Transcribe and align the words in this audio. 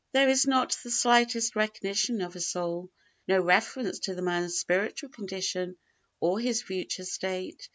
There 0.13 0.29
is 0.29 0.47
not 0.47 0.75
the 0.83 0.89
slightest 0.89 1.55
recognition 1.55 2.21
of 2.21 2.35
a 2.35 2.39
soul, 2.39 2.89
no 3.27 3.39
reference 3.39 3.99
to 3.99 4.15
the 4.15 4.23
man's 4.23 4.57
spiritual 4.57 5.09
condition 5.09 5.77
or 6.19 6.39
his 6.39 6.63
future 6.63 7.05
state. 7.05 7.69